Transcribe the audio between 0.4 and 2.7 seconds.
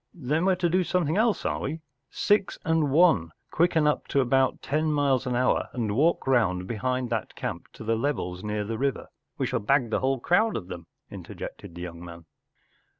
we Ye to do something else, are we? Six